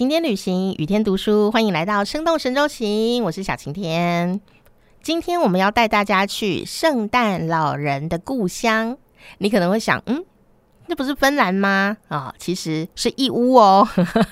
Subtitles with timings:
[0.00, 4.40] 晴天旅行，雨天读书，欢迎来到生动神州行，我是小晴天。
[5.02, 8.96] 今天我们要带大家去圣诞老人的故乡。
[9.36, 10.24] 你可能会想，嗯。
[10.88, 11.98] 这不是芬兰吗？
[12.08, 13.86] 啊，其实是义乌哦。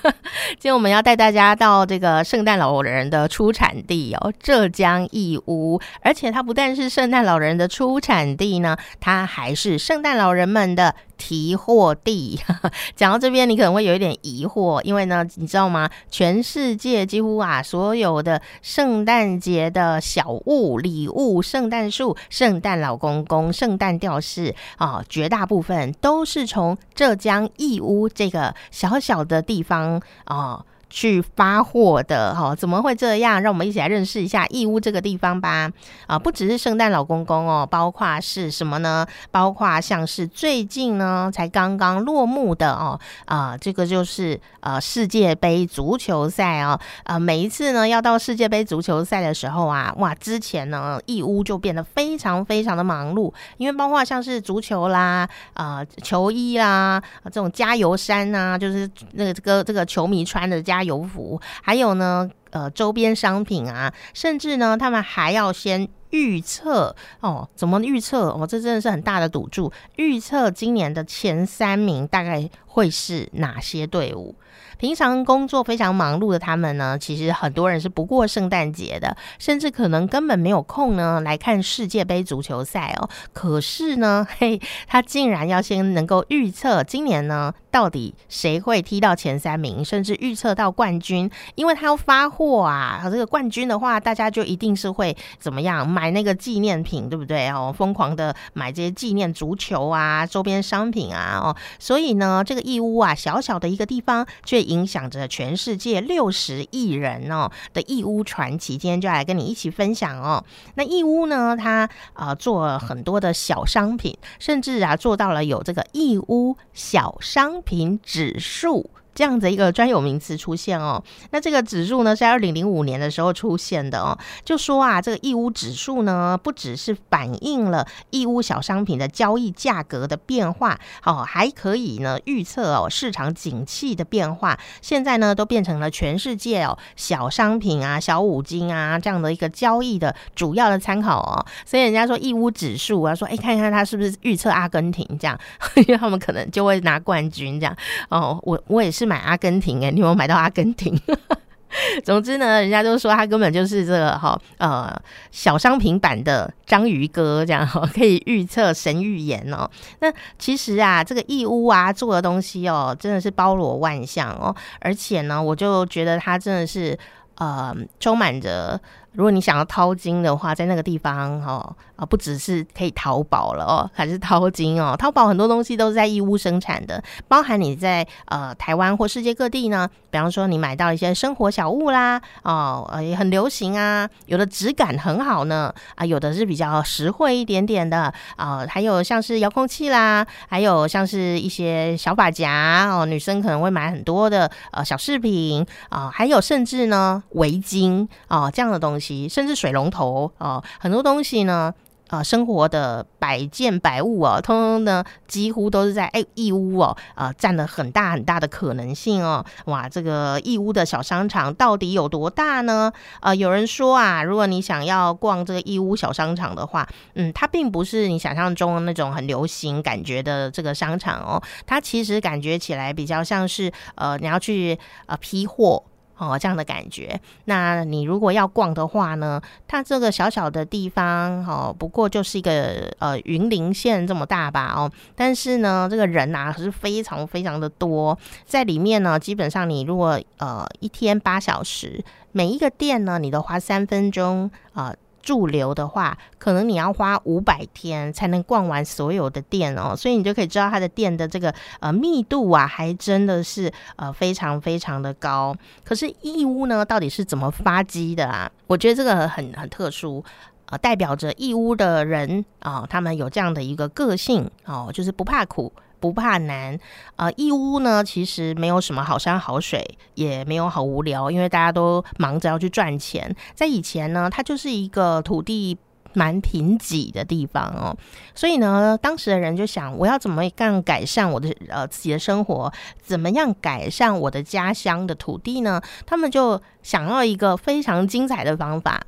[0.57, 5.79] 今天我们要带大家到这个圣诞老人的出产地哦，浙江义乌。
[6.01, 10.95] 而且它不但是圣诞老人的出产地呢，它还是圣诞老人们的。
[11.19, 12.39] 提货地，
[12.95, 15.87] 讲到这边，你可能会有一点疑惑，因为呢，你知道吗？
[16.09, 30.63] 全世界几乎啊，所有的圣诞节的小物、礼物、圣诞树、圣诞老公公、圣诞吊饰啊，绝大部分都是从浙江义乌这个小小的地方啊。
[30.89, 33.39] 去发货的哈，怎么会这样？
[33.41, 35.69] 让我们一起来认识一下义乌这个地方吧。
[36.07, 39.05] 啊，不只是圣诞老公公哦，包括是什么呢？
[39.29, 46.79] 包括像是最近呢才刚刚落幕的哦，啊，这个就是呃世界杯足球赛哦。
[47.03, 60.78] 啊，每一次呢要到世界杯足球赛的时候啊，哇，之前呢义乌就变得非常非常的忙碌，因为包括像是足球啦、啊球衣啦、这种加油衫啊，就是那个这个这个球迷穿的加。
[60.83, 68.29] 油服，还有呢，呃，周边商品啊，甚至呢，他们还要先预测哦，怎么预测？
[68.29, 74.35] 哦，这真的是很大的赌注，预测今年的前三名大概会是哪些队伍。
[74.77, 83.09] 平常工作非常忙碌的他们呢，其实很多人是不过圣诞节的，甚至可能根本没有空呢来看世界杯足球赛哦。
[83.33, 93.01] 可是呢， 嘿，他竟然要先能够预测今年呢到底谁会踢到前三名，甚至预测到冠军，因为他要发货啊。
[93.09, 97.73] 这个冠军的话，大家就一定是会怎么样买那个纪念品，对不对哦？
[97.75, 101.55] 疯狂的买这些纪念足球啊、周边商品啊哦。
[101.79, 104.69] 所以呢，这个义乌啊，小小的一个地方却。
[104.69, 110.43] 影响着全世界六十亿人哦的义乌传奇，今天就来跟你一起分享哦。
[110.75, 118.91] 那义乌呢，它啊做很多的小商品，甚至啊做到了有这个义乌小商品指数。
[119.15, 134.57] 这样的一个专有名词出现哦，那这个指数呢是在二零零五年的时候出现的哦，就说啊，这个义乌指数呢不只是反映了义乌小商品的交易价格的变化，哦，还可以呢预测哦市场景气的变化。
[134.81, 141.45] 现在呢都变成了全世界哦小商品啊、小五金啊这样的一个交易的主要的参考哦。
[141.65, 145.37] 所以人家说义乌指数啊，说哎看看它是不是预测阿根廷这样，
[145.75, 147.75] 因为他们可能就会拿冠军这样
[148.07, 148.39] 哦。
[148.43, 148.98] 我我也是。
[148.99, 150.99] 是买阿根廷哎，你有没有买到阿根廷？
[152.03, 154.93] 总之呢，人家都说他根本就是这个哈呃
[155.31, 159.69] 小商品版的章鱼哥这样哈， 可以预测神预言哦。
[159.99, 166.97] 那其实啊，这个义乌啊做的东西哦，真的是包罗万象哦，而且呢，我就觉得它真的是
[167.35, 168.79] 呃充满着。
[169.19, 174.95] 如果你想要淘金的话，在那个地方哦啊，不只是可以淘宝了哦，还是淘金哦。
[174.97, 179.89] 淘宝很多东西都是在义乌生产的，包含你在呃台湾或世界各地呢。
[180.11, 199.08] 比方说，你买到一些生活小物啦，哦呃也很流行啊，有的质感很好呢啊，有的是比较实惠一点点的啊，还有像是遥控器啦，还有像是一些小发夹哦，女生可能会买很多的呃小饰品啊，还有甚至呢围巾啊这样的东西。
[199.29, 201.73] 甚至水龙头哦，很多东西呢，
[202.09, 209.45] 啊，生活的百件百物哦，通通呢，几乎都是在哎义乌哦，啊，占了很大很大的可能性哦。
[209.65, 212.91] 哇，这个义乌的小商场到底有多大呢？
[213.21, 225.83] 呃，有人说啊，如果你想要逛这个义乌小商场的话，嗯，它并不是你想象中的那种很流行感觉的这个商场哦，它其实感觉起来比较像是呃，你要去呃批货。
[226.19, 227.19] 哦，这样的感觉。
[227.45, 244.93] 那你如果要逛的话呢，它这个小小的地方，哦，不过就是一个呃云林县这么大吧，哦，但是呢，这个人啊是非常非常的多，在里面呢，基本上你如果呃一天八小时，每一个店呢，你都花三分钟啊。
[245.29, 255.55] 驻留的话，可能你要花五百天才能逛完所有的店哦，所以你就可以知道它的店的这个呃密度啊，还真的是呃非常非常的高。
[255.83, 258.49] 可是义乌呢，到底是怎么发迹的啊？
[258.65, 260.25] 我觉得这个很很特殊，
[260.65, 265.71] 呃，代表着义乌的人啊，他们有这样的一个个性哦，就是不怕苦。
[265.99, 266.77] 不怕难
[267.15, 267.29] 啊！
[267.37, 269.85] 义乌呢，其实没有什么好山好水，
[270.15, 273.35] 也没有好无聊，因为大家都忙着要去赚钱。
[273.53, 275.77] 在以前呢，它就是一个土地
[276.13, 277.95] 蛮贫瘠的地方哦。
[278.33, 282.71] 所以呢，当时的人就想，我要怎么样改善我的呃自己的生活？
[283.01, 285.81] 怎么样改善我的家乡的土地呢？
[286.05, 288.99] 他们就想要一个非常精彩的方法，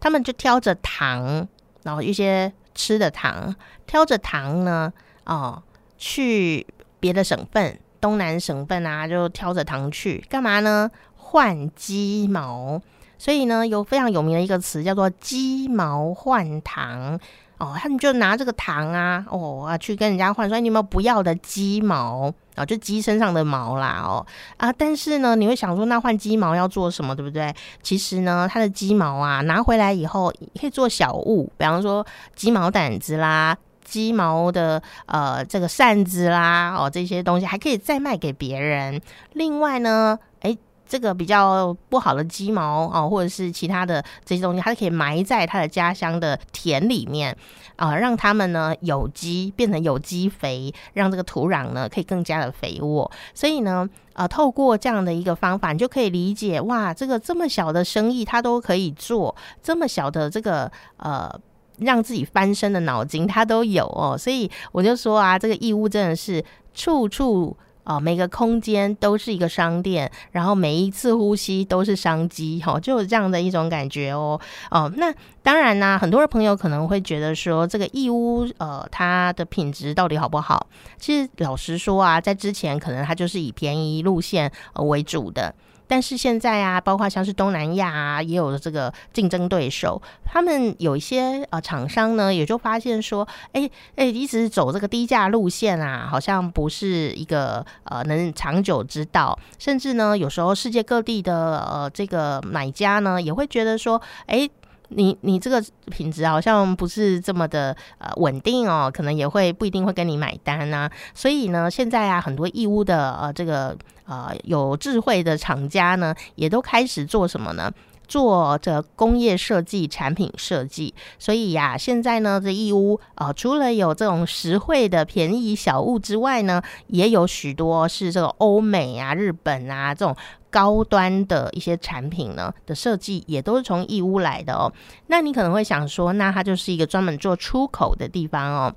[0.00, 1.46] 他们就挑着糖，
[1.84, 3.54] 然后一些吃的糖，
[3.86, 4.92] 挑着糖呢，
[5.26, 5.62] 哦，
[5.98, 6.66] 去
[6.98, 10.90] 别的省份，东南省份啊，就挑着糖去干嘛呢？
[11.16, 12.80] 换鸡毛。
[13.18, 17.18] 所以呢，有非常有名的一个词叫做“鸡毛换糖”
[17.58, 22.64] 哦，他们就拿这个糖啊，哦啊，去跟人家换，说你有没有不要的鸡毛啊？
[22.64, 24.24] 就鸡身上的毛啦，哦
[24.58, 27.52] 啊，但是呢，你会想说，那换鸡毛要做什么，对不对？
[27.82, 32.06] 其实呢，它的鸡毛啊，拿回来以后可以做小物，比方说
[32.36, 39.00] 鸡毛掸子啦、鸡毛的呃这个扇子啦，哦这些东西还可以再卖给别人。
[39.32, 40.56] 另外呢，哎。
[40.90, 47.36] 这个比较不好的鸡毛哦，或者是其他的这些东西，它可以埋在他的家乡的田里面
[47.76, 53.10] 啊，让他们呢有机变成有机肥，让这个土壤呢可以更加的肥沃。
[53.34, 61.30] 所以呢，呃，透过这样的一个方法，你就可以理解哇，这个这么小的生意他都可以做，这么小的这个呃
[61.80, 64.16] 让自己翻身的脑筋他都有哦。
[64.18, 66.44] 所以我就说啊，这个义乌真的是
[66.74, 67.56] 处处。
[67.84, 74.38] 哦，每个空间都是一个商店，然后每一次呼吸都是商机，哈，就有这样的一种感觉哦。
[74.70, 75.10] 哦，那
[75.42, 80.66] 当然呢，很多的朋友可能会觉得说，这个义乌，呃，它的品质到底好不好？
[80.98, 85.54] 其实老实说啊，在之前可能它就是以便宜路线为主的。
[85.88, 99.36] 但是现在啊，包括像是东南亚啊，也有这个竞争对手，他们有一些呃厂商呢，也就发现说，哎哎，一直走这个低价路线啊，好像不是一个呃能长久之道。
[99.58, 104.48] 甚至呢，有时候世界各地的呃这个买家呢，也会觉得说，哎。
[104.88, 110.90] 你你这个品质好像不是这么的呃稳定哦，可能也会不一定会跟你买单呐。
[111.14, 113.76] 所以呢，现在啊，很多义乌的呃这个
[114.06, 117.70] 呃有智慧的厂家呢，也都开始做什么呢？
[118.06, 120.94] 做这工业设计、产品设计。
[121.18, 130.16] 所以呀，现在呢，这义乌啊，除了有这种实惠的便宜小物之外呢，也有许多是这个欧美啊、日本啊这种。
[130.50, 134.72] 高端的一些产品呢的设计也都是从义乌来的哦。
[135.08, 138.74] 那你可能会想说，那它就是一个专门做出口的地方哦。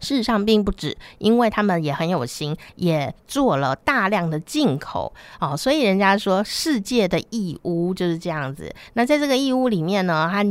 [0.00, 5.10] 事实上并不止，因为他们也很有心，也做了大量的进口
[5.40, 5.56] 哦。
[5.56, 8.70] 所以人家说世界的义乌就是这样子。
[8.92, 10.44] 那在这个义乌里面呢，它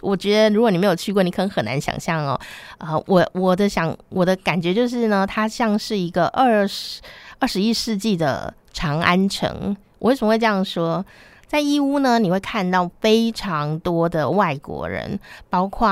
[0.00, 2.40] 我觉得如果你没有去过，你可能很难想象哦。
[2.78, 7.00] 啊，我我的想我的感觉就是呢，它像是一个二十
[7.38, 8.52] 二十一世纪的。
[8.80, 11.04] 长安城，我为什么会这样说？
[11.50, 15.18] 在义乌呢，你会看到非常多的外国人，
[15.48, 15.88] 包括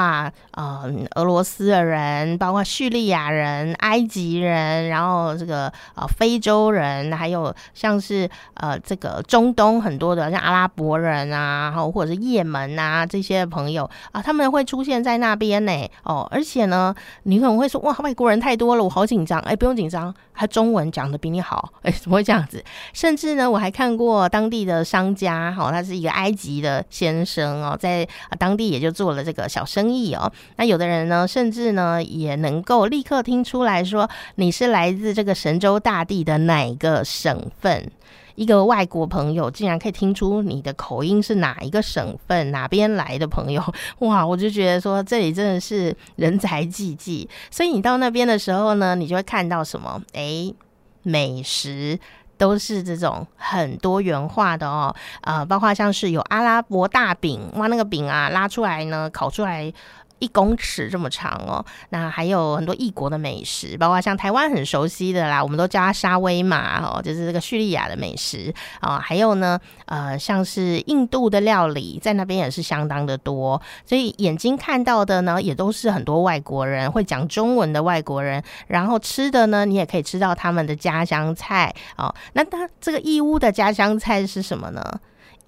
[0.52, 5.64] 呃俄罗斯的人，包括叙利亚人、埃及人，然后这个
[5.96, 15.72] 呃非洲人，还有像是呃这个中东很多的像阿拉伯人啊，然后或者是也门啊这些朋友啊，他们会出现在那边呢。
[16.04, 16.94] 哦，而且呢，
[17.24, 19.40] 你可能会说哇，外国人太多了，我好紧张。
[19.40, 21.72] 哎，不用紧张，他中文讲的比你好。
[21.82, 22.64] 哎，怎么会这样子？
[22.92, 25.47] 甚至呢，我还看过当地的商家。
[25.50, 28.06] 好，他是一个埃及的先生哦，在
[28.38, 30.30] 当地也就做了这个小生意哦。
[30.56, 37.90] 那有的人呢，甚至呢也能够立刻听出来说你是来自这个神州大地的哪个省份。
[38.34, 43.60] 一个外国朋友竟然可以听出你的口音是哪一个省份哪边来的朋友，
[43.98, 44.24] 哇！
[44.24, 47.28] 我就觉得说这里真的是人才济济。
[47.50, 50.00] 所以你到那边的时候呢，你就会看到什么？
[50.12, 50.54] 哎，
[51.02, 51.98] 美食。
[52.38, 59.70] 都是这种很多元化的哦，呃，包括像是有阿拉伯大饼，哇，那个饼啊拉出来呢，烤出来。
[60.18, 82.14] 一公尺这么长哦，那还有很多异国的美食，包括像台湾很熟悉的啦，我们都叫它沙威玛哦，就是这个叙利亚的美食啊，还有呢，呃，像是印度的料理，在那边也是相当的多，所以眼睛看到的呢，也都是很多外国人会讲中文的外国人，然后吃的呢，你也可以吃到他们的家乡菜哦。
[82.32, 84.82] 那它这个义乌的家乡菜是什么呢？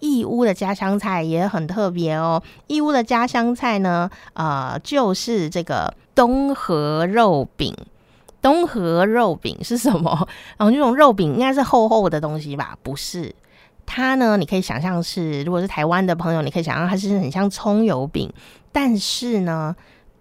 [0.00, 2.42] 义乌的家乡菜也很特别哦。
[2.66, 7.74] 义乌的家乡菜呢，呃，就是这个东河肉饼。
[8.42, 10.26] 东河肉饼是什么？
[10.56, 12.76] 然后这种肉饼应该是厚厚的东西吧？
[12.82, 13.34] 不是，
[13.84, 18.32] 它呢，你可以想象是，如果是台湾的朋友，你可以想象它是很像葱油饼，
[18.72, 19.76] 但是呢，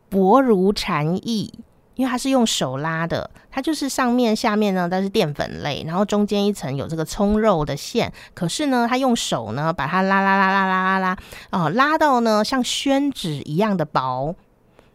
[0.09, 1.53] 薄如蝉翼。
[1.99, 8.09] 因为它是用手拉的，它就是上面下面呢它是淀粉类，然后中间一层有这个葱肉的馅。
[8.33, 11.17] 可是呢，它用手呢把它拉拉拉拉拉拉拉
[11.49, 14.33] 哦，拉到呢像宣纸一样的薄，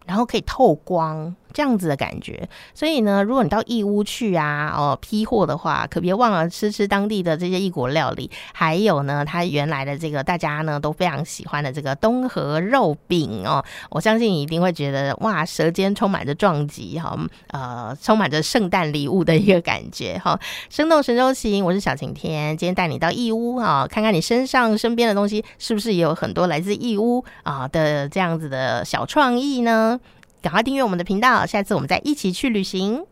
[0.06, 1.36] 然后可以透光。
[1.54, 17.16] 这样子的感觉，所以呢，如果你到义乌去啊，哦批货的话，可别忘了吃吃当地的这些异国料理，还有呢，它原来的这个大家呢都非常喜欢的这个东河肉饼哦，我相信你一定会觉得哇，舌尖充满着撞击哈，
[17.52, 20.36] 呃，充满着圣诞礼物的一个感觉哈。
[20.68, 30.00] 生动神州行，我是小晴天，今天带你到义乌啊，看看你身上身边的东西是不是也有很多来自义乌啊的这样子的小创意呢？
[30.44, 33.06] 赶快订阅我们的频道下次我们再一起去旅行。